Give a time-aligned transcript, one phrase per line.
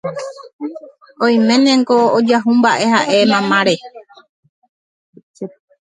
[1.25, 3.75] oiménengo ojahúmba'e ha'e mamáre